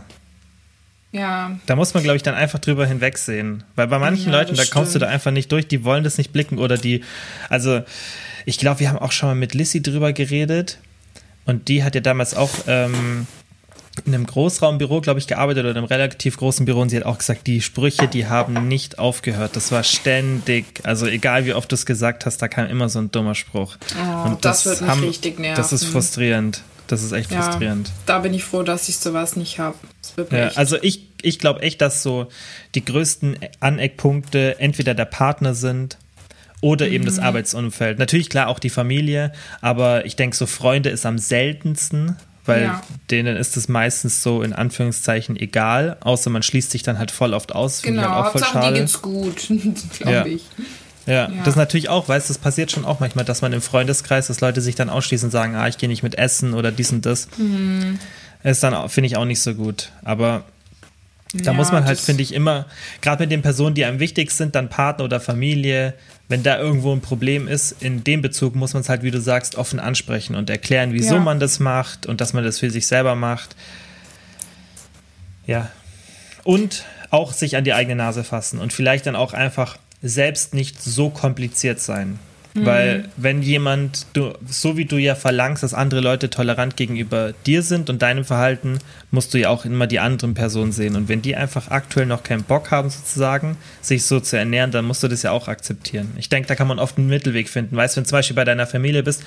[1.13, 1.59] Ja.
[1.67, 3.65] Da muss man, glaube ich, dann einfach drüber hinwegsehen.
[3.75, 6.19] Weil bei manchen ja, Leuten, da kommst du da einfach nicht durch, die wollen das
[6.19, 7.03] nicht blicken oder die,
[7.49, 7.83] also
[8.45, 10.79] ich glaube, wir haben auch schon mal mit Lissy drüber geredet
[11.47, 13.27] und die hat ja damals auch ähm,
[14.07, 17.05] in einem Großraumbüro, glaube ich, gearbeitet oder in einem relativ großen Büro und sie hat
[17.05, 19.57] auch gesagt, die Sprüche, die haben nicht aufgehört.
[19.57, 22.99] Das war ständig, also egal wie oft du es gesagt hast, da kam immer so
[22.99, 23.77] ein dummer Spruch.
[23.97, 25.57] Oh, und das, das wird mich haben, richtig nerven.
[25.57, 26.63] Das ist frustrierend.
[26.89, 27.91] Das ist echt ja, frustrierend.
[28.07, 29.77] Da bin ich froh, dass ich sowas nicht habe.
[30.31, 32.29] Ja, also ich, ich glaube echt, dass so
[32.75, 35.99] die größten Aneckpunkte entweder der Partner sind
[36.61, 36.93] oder mhm.
[36.93, 37.25] eben das mhm.
[37.25, 37.99] Arbeitsumfeld.
[37.99, 42.17] Natürlich klar auch die Familie, aber ich denke, so Freunde ist am seltensten,
[42.49, 42.83] weil ja.
[43.11, 47.35] denen ist es meistens so in Anführungszeichen egal, außer man schließt sich dann halt voll
[47.35, 47.83] oft aus.
[47.83, 48.75] Genau, halt auch voll schade.
[48.75, 49.49] die geht's gut,
[49.99, 50.27] glaube ja.
[50.27, 50.43] ich.
[51.07, 53.63] Ja, ja, das natürlich auch, weißt du, das passiert schon auch manchmal, dass man im
[53.63, 56.71] Freundeskreis, dass Leute sich dann ausschließen und sagen, ah, ich gehe nicht mit essen oder
[56.71, 57.29] dies und das.
[57.39, 57.99] Mhm.
[58.45, 59.91] Ist dann, finde ich, auch nicht so gut.
[60.05, 60.45] Aber
[61.35, 62.67] da ja, muss man halt, finde ich, immer,
[63.01, 65.95] gerade mit den Personen, die einem wichtig sind, dann Partner oder Familie,
[66.29, 69.21] wenn da irgendwo ein Problem ist, in dem Bezug muss man es halt, wie du
[69.21, 71.21] sagst, offen ansprechen und erklären, wieso ja.
[71.21, 73.57] man das macht und dass man das für sich selber macht.
[75.47, 75.71] Ja.
[76.45, 80.83] Und auch sich an die eigene Nase fassen und vielleicht dann auch einfach selbst nicht
[80.83, 82.19] so kompliziert sein.
[82.55, 82.67] Mhm.
[82.67, 87.63] Weil wenn jemand, du, so wie du ja verlangst, dass andere Leute tolerant gegenüber dir
[87.63, 88.79] sind und deinem Verhalten,
[89.11, 90.97] musst du ja auch immer die anderen Personen sehen.
[90.97, 94.85] Und wenn die einfach aktuell noch keinen Bock haben, sozusagen, sich so zu ernähren, dann
[94.85, 96.13] musst du das ja auch akzeptieren.
[96.17, 97.77] Ich denke, da kann man oft einen Mittelweg finden.
[97.77, 99.23] Weißt du, wenn zum Beispiel bei deiner Familie bist,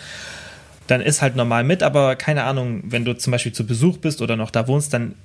[0.88, 4.21] dann ist halt normal mit, aber keine Ahnung, wenn du zum Beispiel zu Besuch bist
[4.21, 5.15] oder noch da wohnst, dann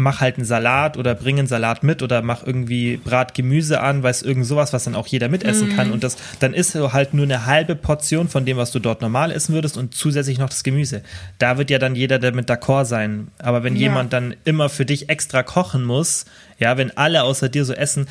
[0.00, 4.02] mach halt einen Salat oder bring einen Salat mit oder mach irgendwie Brat Gemüse an,
[4.02, 5.76] weiß irgend sowas, was dann auch jeder mitessen mm.
[5.76, 9.02] kann und das dann ist halt nur eine halbe Portion von dem, was du dort
[9.02, 11.02] normal essen würdest und zusätzlich noch das Gemüse.
[11.38, 13.28] Da wird ja dann jeder damit d'accord sein.
[13.38, 13.82] Aber wenn ja.
[13.82, 16.24] jemand dann immer für dich extra kochen muss,
[16.58, 18.08] ja, wenn alle außer dir so essen,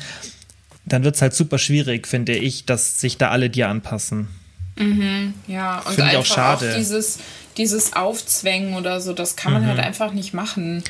[0.84, 4.28] dann wird es halt super schwierig, finde ich, dass sich da alle dir anpassen.
[4.76, 6.70] Mhm, ja, und Finde ich auch schade.
[6.70, 7.18] Auch dieses,
[7.56, 9.66] dieses Aufzwängen oder so, das kann man mhm.
[9.66, 10.82] halt einfach nicht machen.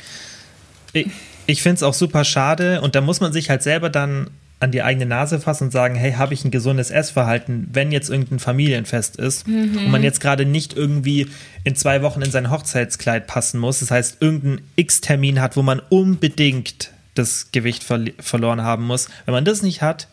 [0.93, 1.07] Ich,
[1.47, 4.29] ich finde es auch super schade und da muss man sich halt selber dann
[4.61, 8.09] an die eigene Nase fassen und sagen, hey, habe ich ein gesundes Essverhalten, wenn jetzt
[8.09, 9.75] irgendein Familienfest ist mhm.
[9.77, 11.27] und man jetzt gerade nicht irgendwie
[11.63, 13.79] in zwei Wochen in sein Hochzeitskleid passen muss.
[13.79, 19.09] Das heißt, irgendein X-Termin hat, wo man unbedingt das Gewicht ver verloren haben muss.
[19.25, 20.07] Wenn man das nicht hat,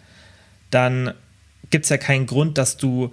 [0.71, 1.13] dann
[1.69, 3.13] gibt es ja keinen Grund, dass du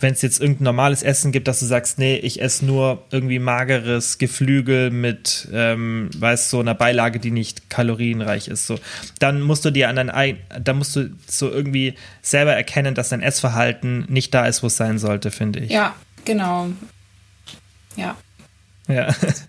[0.00, 3.38] wenn es jetzt irgendein normales Essen gibt, dass du sagst, nee, ich esse nur irgendwie
[3.38, 8.78] mageres Geflügel mit, ähm, weißt so einer Beilage, die nicht kalorienreich ist, so,
[9.18, 13.08] dann musst du dir an dein Ei, dann musst du so irgendwie selber erkennen, dass
[13.08, 15.70] dein Essverhalten nicht da ist, wo es sein sollte, finde ich.
[15.70, 16.68] Ja, genau.
[17.96, 18.16] Ja.
[18.88, 19.08] Ja.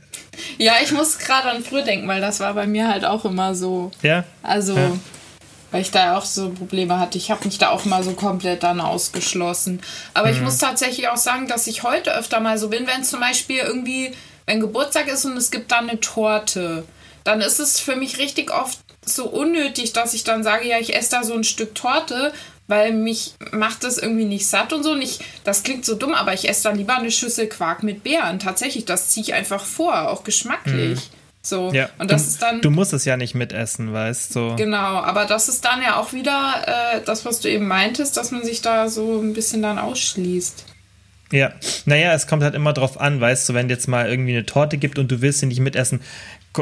[0.57, 3.53] ja, ich muss gerade an früher denken, weil das war bei mir halt auch immer
[3.55, 3.91] so.
[4.01, 4.23] Ja.
[4.43, 4.75] Also.
[4.75, 4.91] Ja
[5.71, 7.17] weil ich da auch so Probleme hatte.
[7.17, 9.81] Ich habe mich da auch mal so komplett dann ausgeschlossen.
[10.13, 10.35] Aber mhm.
[10.35, 13.59] ich muss tatsächlich auch sagen, dass ich heute öfter mal so bin, wenn zum Beispiel
[13.59, 14.13] irgendwie,
[14.45, 16.85] wenn Geburtstag ist und es gibt dann eine Torte,
[17.23, 20.95] dann ist es für mich richtig oft so unnötig, dass ich dann sage, ja, ich
[20.95, 22.33] esse da so ein Stück Torte,
[22.67, 24.95] weil mich macht das irgendwie nicht satt und so.
[24.95, 28.39] Nicht, das klingt so dumm, aber ich esse dann lieber eine Schüssel Quark mit Beeren.
[28.39, 30.99] Tatsächlich, das ziehe ich einfach vor, auch geschmacklich.
[30.99, 31.16] Mhm.
[31.47, 31.71] So.
[31.73, 32.61] Ja, und das du, ist dann.
[32.61, 34.49] Du musst es ja nicht mitessen, weißt du.
[34.49, 34.55] So.
[34.55, 38.31] Genau, aber das ist dann ja auch wieder äh, das, was du eben meintest, dass
[38.31, 40.65] man sich da so ein bisschen dann ausschließt.
[41.31, 41.51] Ja,
[41.85, 44.77] naja, es kommt halt immer drauf an, weißt du, wenn jetzt mal irgendwie eine Torte
[44.77, 45.99] gibt und du willst sie nicht mitessen,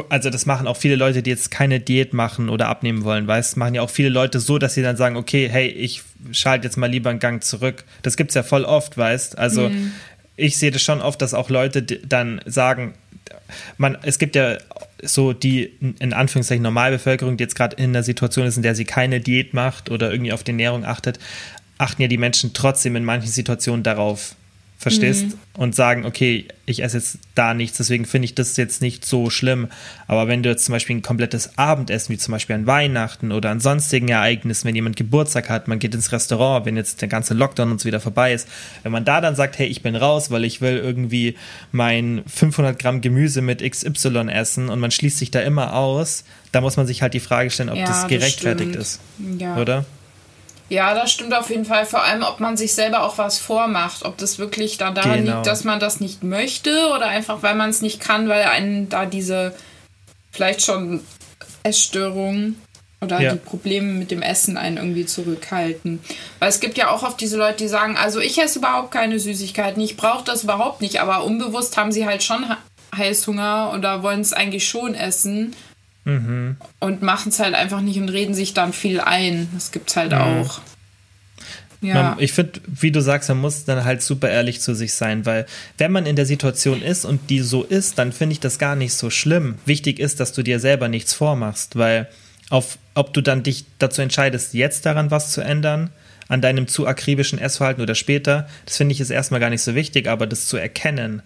[0.08, 3.56] also das machen auch viele Leute, die jetzt keine Diät machen oder abnehmen wollen, weißt,
[3.56, 6.76] machen ja auch viele Leute so, dass sie dann sagen, okay, hey, ich schalte jetzt
[6.76, 7.84] mal lieber einen Gang zurück.
[8.02, 9.92] Das gibt's ja voll oft, weißt, also mhm.
[10.36, 12.94] ich sehe das schon oft, dass auch Leute dann sagen,
[13.78, 14.58] man, es gibt ja
[15.02, 18.84] so die in Anführungszeichen Normalbevölkerung, die jetzt gerade in einer Situation ist, in der sie
[18.84, 21.18] keine Diät macht oder irgendwie auf die Ernährung achtet,
[21.78, 24.34] achten ja die Menschen trotzdem in manchen Situationen darauf,
[24.78, 25.26] verstehst?
[25.26, 25.34] Mhm.
[25.54, 29.30] Und sagen, okay, ich esse jetzt da nichts, deswegen finde ich das jetzt nicht so
[29.30, 29.68] schlimm.
[30.06, 33.50] Aber wenn du jetzt zum Beispiel ein komplettes Abendessen, wie zum Beispiel an Weihnachten oder
[33.50, 37.34] an sonstigen Ereignissen, wenn jemand Geburtstag hat, man geht ins Restaurant, wenn jetzt der ganze
[37.34, 38.48] Lockdown uns wieder vorbei ist,
[38.82, 41.36] wenn man da dann sagt, hey, ich bin raus, weil ich will irgendwie
[41.72, 46.60] mein 500 Gramm Gemüse mit XY essen und man schließt sich da immer aus, da
[46.60, 49.40] muss man sich halt die Frage stellen, ob ja, das gerechtfertigt das ist.
[49.40, 49.56] Ja.
[49.56, 49.84] Oder?
[50.68, 51.86] Ja, das stimmt auf jeden Fall.
[51.86, 54.04] Vor allem, ob man sich selber auch was vormacht.
[54.04, 55.36] Ob das wirklich dann daran genau.
[55.36, 58.88] liegt, dass man das nicht möchte oder einfach, weil man es nicht kann, weil einen
[58.88, 59.54] da diese
[60.32, 61.02] vielleicht schon
[61.62, 62.60] Essstörungen
[63.00, 63.32] oder ja.
[63.32, 66.00] die Probleme mit dem Essen einen irgendwie zurückhalten.
[66.38, 69.18] Weil es gibt ja auch oft diese Leute, die sagen, also ich esse überhaupt keine
[69.18, 72.44] Süßigkeiten, ich brauche das überhaupt nicht, aber unbewusst haben sie halt schon
[72.96, 75.54] Heißhunger oder wollen es eigentlich schon essen
[76.06, 76.56] mhm.
[76.80, 79.48] und machen es halt einfach nicht und reden sich dann viel ein.
[79.52, 80.18] Das gibt es halt mhm.
[80.18, 80.60] auch.
[81.82, 81.94] Ja.
[81.94, 85.26] Man, ich finde, wie du sagst, man muss dann halt super ehrlich zu sich sein,
[85.26, 85.44] weil
[85.76, 88.76] wenn man in der Situation ist und die so ist, dann finde ich das gar
[88.76, 89.56] nicht so schlimm.
[89.66, 92.08] Wichtig ist, dass du dir selber nichts vormachst, weil
[92.48, 95.90] auf, ob du dann dich dazu entscheidest, jetzt daran was zu ändern,
[96.28, 99.74] an deinem zu akribischen Essverhalten oder später, das finde ich ist erstmal gar nicht so
[99.74, 101.22] wichtig, aber das zu erkennen,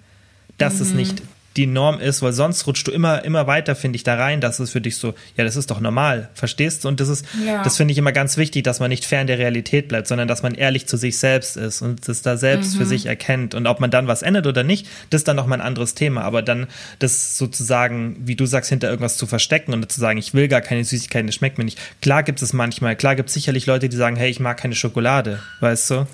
[0.59, 0.83] dass mhm.
[0.83, 1.23] es nicht
[1.57, 4.61] die Norm ist, weil sonst rutscht du immer, immer weiter, finde ich, da rein, dass
[4.61, 6.89] es für dich so, ja, das ist doch normal, verstehst du?
[6.89, 7.63] Und das ist, ja.
[7.65, 10.43] das finde ich immer ganz wichtig, dass man nicht fern der Realität bleibt, sondern dass
[10.43, 12.79] man ehrlich zu sich selbst ist und das da selbst mhm.
[12.79, 13.55] für sich erkennt.
[13.55, 16.23] Und ob man dann was ändert oder nicht, das ist dann nochmal ein anderes Thema.
[16.23, 16.69] Aber dann
[17.01, 20.61] das sozusagen, wie du sagst, hinter irgendwas zu verstecken und zu sagen, ich will gar
[20.61, 21.81] keine Süßigkeiten, das schmeckt mir nicht.
[22.01, 24.77] Klar gibt es manchmal, klar gibt es sicherlich Leute, die sagen, hey, ich mag keine
[24.77, 26.07] Schokolade, weißt du?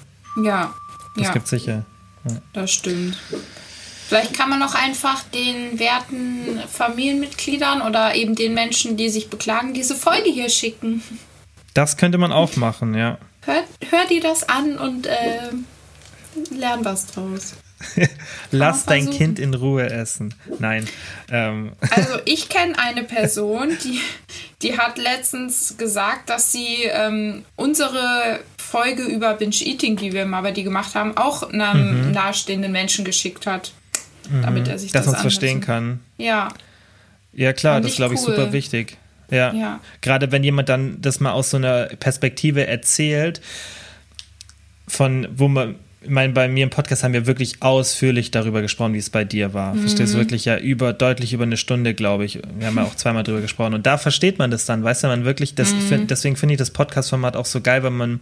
[0.42, 0.72] Ja.
[1.16, 1.32] Das ja.
[1.32, 1.84] gibt sicher.
[2.28, 2.36] Ja.
[2.52, 3.18] Das stimmt.
[4.08, 9.74] Vielleicht kann man auch einfach den werten Familienmitgliedern oder eben den Menschen, die sich beklagen,
[9.74, 11.02] diese Folge hier schicken.
[11.74, 13.18] Das könnte man auch machen, ja.
[13.42, 15.50] Hör, hör dir das an und äh,
[16.50, 17.54] lern was draus.
[18.52, 20.34] Lass dein Kind in Ruhe essen.
[20.58, 20.88] Nein.
[21.30, 21.72] Ähm.
[21.90, 24.00] Also ich kenne eine Person, die,
[24.62, 30.42] die hat letztens gesagt, dass sie ähm, unsere Folge über Binge Eating, die wir mal
[30.42, 32.12] bei dir gemacht haben, auch einem mhm.
[32.12, 33.72] nahestehenden Menschen geschickt hat
[34.30, 34.42] mhm.
[34.42, 36.00] damit er sich Dass das man es verstehen kann.
[36.18, 36.48] Ja.
[37.32, 38.34] Ja, klar, das glaube ich cool.
[38.34, 38.96] super wichtig.
[39.30, 39.52] Ja.
[39.52, 39.80] ja.
[40.00, 43.40] Gerade wenn jemand dann das mal aus so einer Perspektive erzählt,
[44.88, 48.94] von wo man, ich meine, bei mir im Podcast haben wir wirklich ausführlich darüber gesprochen,
[48.94, 49.74] wie es bei dir war.
[49.74, 49.80] Mhm.
[49.80, 52.40] Verstehst du wirklich ja über, deutlich über eine Stunde, glaube ich.
[52.56, 53.74] Wir haben ja auch zweimal darüber gesprochen.
[53.74, 56.06] Und da versteht man das dann, weißt du, man wirklich, das, mhm.
[56.06, 58.20] deswegen finde ich das Podcast-Format auch so geil, weil man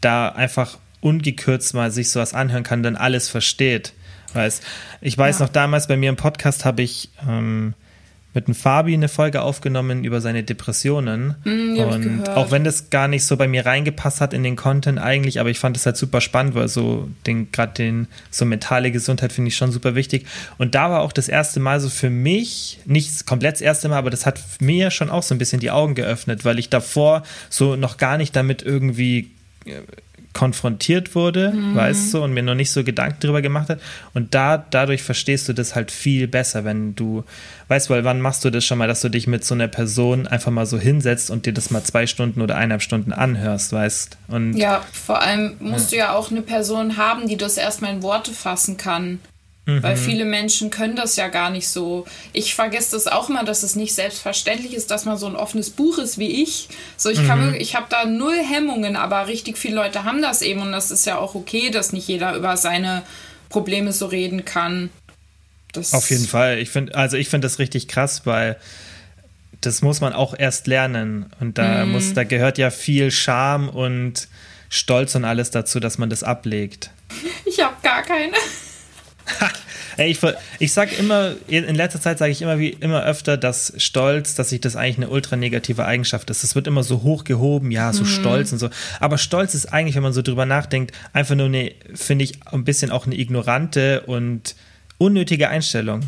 [0.00, 3.94] da einfach ungekürzt mal sich sowas anhören kann, dann alles versteht
[4.34, 4.60] weiß.
[5.00, 5.46] Ich weiß ja.
[5.46, 7.74] noch damals bei mir im Podcast habe ich ähm,
[8.34, 11.36] mit dem Fabi eine Folge aufgenommen über seine Depressionen.
[11.44, 14.98] Mm, und auch wenn das gar nicht so bei mir reingepasst hat in den Content
[14.98, 18.90] eigentlich, aber ich fand es halt super spannend, weil so den gerade den so mentale
[18.90, 20.26] Gesundheit finde ich schon super wichtig.
[20.58, 23.98] Und da war auch das erste Mal so für mich, nicht komplett das erste Mal,
[23.98, 27.22] aber das hat mir schon auch so ein bisschen die Augen geöffnet, weil ich davor
[27.50, 29.30] so noch gar nicht damit irgendwie
[29.64, 29.82] äh,
[30.34, 31.74] konfrontiert wurde, Mhm.
[31.74, 33.80] weißt du, und mir noch nicht so Gedanken drüber gemacht hat.
[34.12, 37.24] Und da, dadurch verstehst du das halt viel besser, wenn du,
[37.68, 39.68] weißt du, weil wann machst du das schon mal, dass du dich mit so einer
[39.68, 43.72] Person einfach mal so hinsetzt und dir das mal zwei Stunden oder eineinhalb Stunden anhörst,
[43.72, 47.92] weißt Und Ja, vor allem musst du ja auch eine Person haben, die das erstmal
[47.94, 49.20] in Worte fassen kann.
[49.66, 49.82] Mhm.
[49.82, 52.04] Weil viele Menschen können das ja gar nicht so.
[52.34, 55.70] Ich vergesse das auch mal, dass es nicht selbstverständlich ist, dass man so ein offenes
[55.70, 56.68] Buch ist wie ich.
[56.98, 57.26] So, ich Mhm.
[57.26, 60.72] kann wirklich, ich habe da null Hemmungen, aber richtig viele Leute haben das eben und
[60.72, 63.02] das ist ja auch okay, dass nicht jeder über seine
[63.48, 64.90] Probleme so reden kann.
[65.72, 66.58] Das Auf jeden Fall.
[66.58, 68.56] Ich finde, also ich finde das richtig krass, weil
[69.60, 71.32] das muss man auch erst lernen.
[71.40, 74.28] Und da muss, da gehört ja viel Scham und
[74.68, 76.90] Stolz und alles dazu, dass man das ablegt.
[77.46, 78.32] Ich habe gar keine.
[79.96, 80.18] Ey, ich,
[80.58, 84.50] ich sag immer, in letzter Zeit sage ich immer wie immer öfter, dass Stolz, dass
[84.50, 86.42] sich das eigentlich eine ultra negative Eigenschaft ist.
[86.42, 88.70] Das wird immer so hochgehoben, ja, so Stolz und so.
[89.00, 92.64] Aber Stolz ist eigentlich, wenn man so drüber nachdenkt, einfach nur eine, finde ich, ein
[92.64, 94.54] bisschen auch eine ignorante und
[94.98, 96.02] unnötige Einstellung.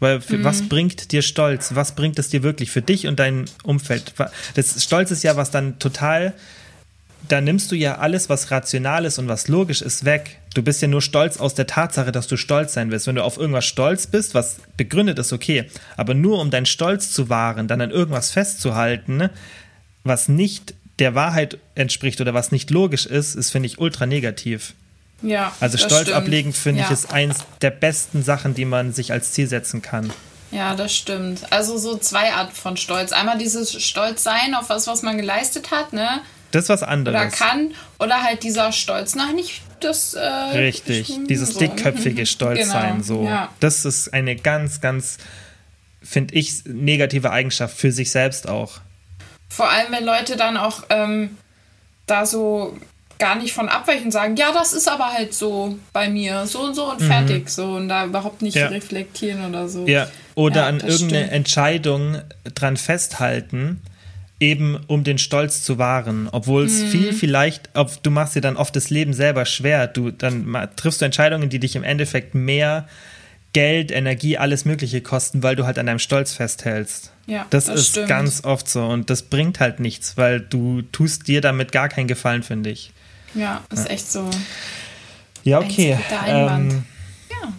[0.00, 1.74] Weil für, was bringt dir Stolz?
[1.74, 4.14] Was bringt es dir wirklich für dich und dein Umfeld?
[4.54, 6.34] Das Stolz ist ja was dann total
[7.28, 10.38] da nimmst du ja alles, was rational ist und was logisch ist, weg.
[10.54, 13.06] Du bist ja nur stolz aus der Tatsache, dass du stolz sein willst.
[13.06, 15.70] Wenn du auf irgendwas stolz bist, was begründet ist, okay.
[15.96, 19.30] Aber nur um deinen Stolz zu wahren, dann an irgendwas festzuhalten,
[20.04, 24.74] was nicht der Wahrheit entspricht oder was nicht logisch ist, ist, finde ich, ultra negativ.
[25.22, 25.52] Ja.
[25.60, 26.16] Also Stolz stimmt.
[26.16, 26.86] ablegen, finde ja.
[26.86, 30.12] ich, ist eins der besten Sachen, die man sich als Ziel setzen kann.
[30.50, 31.50] Ja, das stimmt.
[31.50, 33.12] Also so zwei Arten von Stolz.
[33.12, 36.20] Einmal dieses Stolzsein auf was, was man geleistet hat, ne?
[36.50, 37.32] Das ist was Oder anderes.
[37.32, 37.72] kann.
[37.98, 40.14] Oder halt dieser Stolz nach nicht das.
[40.14, 41.58] Äh, Richtig, ich- dieses so.
[41.60, 43.24] dickköpfige Stolzsein, Genau, so.
[43.24, 43.50] Ja.
[43.60, 45.18] Das ist eine ganz, ganz,
[46.02, 48.80] finde ich, negative Eigenschaft für sich selbst auch.
[49.48, 51.36] Vor allem, wenn Leute dann auch ähm,
[52.06, 52.76] da so
[53.18, 56.60] gar nicht von abweichen und sagen, ja, das ist aber halt so bei mir, so
[56.62, 58.60] und so und fertig, so und da überhaupt nicht Mhm.
[58.62, 58.66] Ja.
[58.68, 59.86] reflektieren oder so.
[59.86, 61.32] Ja, oder Ja, an irgendeine stimmt.
[61.32, 62.22] Entscheidung
[62.54, 63.80] dran festhalten,
[64.42, 66.68] eben um den Stolz zu wahren, obwohl Mhm.
[66.68, 70.54] es viel vielleicht, ob, du machst dir dann oft das Leben selber schwer, du dann
[70.76, 72.86] triffst du Entscheidungen, die dich im Endeffekt mehr
[73.54, 77.12] Geld, Energie, alles Mögliche kosten, weil du halt an deinem Stolz festhältst.
[77.26, 78.08] Ja, das, das ist stimmt.
[78.08, 82.08] ganz oft so und das bringt halt nichts, weil du tust dir damit gar keinen
[82.08, 82.92] Gefallen, finde ich.
[83.34, 84.28] Ja, ist echt so.
[85.44, 85.98] Ja, okay.
[86.26, 86.84] Ähm,
[87.30, 87.52] Ja.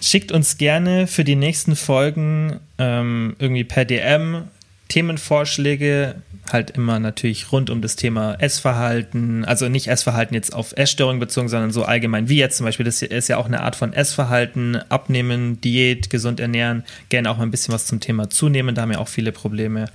[0.00, 4.44] Schickt uns gerne für die nächsten Folgen ähm, irgendwie per DM
[4.88, 6.16] Themenvorschläge,
[6.52, 11.48] halt immer natürlich rund um das Thema Essverhalten, also nicht Essverhalten jetzt auf Essstörungen bezogen,
[11.48, 14.76] sondern so allgemein, wie jetzt zum Beispiel, das ist ja auch eine Art von Essverhalten,
[14.88, 18.90] Abnehmen, Diät, gesund ernähren, gerne auch mal ein bisschen was zum Thema Zunehmen, da haben
[18.90, 19.86] wir auch viele Probleme.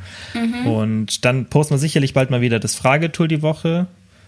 [0.65, 3.88] Und dann posten wir sicherlich bald mal wieder das Fragetool die Woche,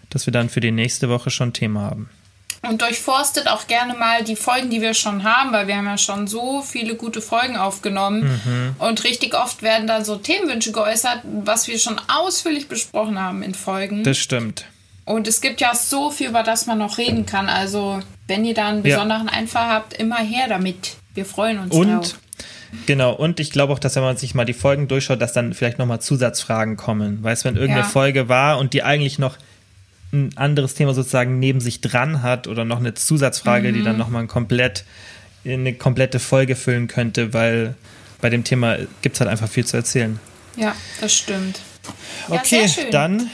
[0.10, 2.10] dass wir dann für die nächste Woche schon ein Thema haben.
[2.67, 5.97] Und durchforstet auch gerne mal die Folgen, die wir schon haben, weil wir haben ja
[5.97, 8.39] schon so viele gute Folgen aufgenommen.
[8.45, 8.76] Mhm.
[8.80, 13.54] Und richtig oft werden dann so Themenwünsche geäußert, was wir schon ausführlich besprochen haben in
[13.54, 14.04] Folgen.
[14.06, 14.65] Das stimmt.
[15.06, 17.49] Und es gibt ja so viel, über das man noch reden kann.
[17.49, 18.95] Also, wenn ihr da einen Ja.
[18.95, 20.95] besonderen Einfall habt, immer her damit.
[21.13, 22.19] Wir freuen uns Und drauf.
[22.86, 25.54] genau, und ich glaube auch, dass wenn man sich mal die Folgen durchschaut, dass dann
[25.54, 27.21] vielleicht nochmal Zusatzfragen kommen.
[27.21, 27.89] Weißt wenn irgendeine Ja.
[27.89, 29.36] Folge war und die eigentlich noch
[30.13, 33.86] ein anderes Thema sozusagen neben sich dran hat oder noch eine Zusatzfrage, die Mhm.
[33.86, 34.86] dann nochmal ein komplett,
[35.43, 37.76] eine komplette Folge füllen könnte, weil
[38.21, 40.19] bei dem Thema gibt es halt einfach viel zu erzählen.
[40.56, 41.60] Ja, das stimmt.
[42.30, 42.91] Ja, Okay, schön.
[42.91, 43.30] dann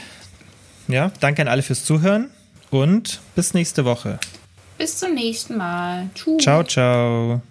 [0.88, 2.30] ja, danke an alle fürs Zuhören
[2.72, 4.18] und bis nächste Woche.
[4.78, 6.10] Bis zum nächsten Mal.
[6.16, 6.42] Tschüss.
[6.42, 7.42] Ciao, ciao.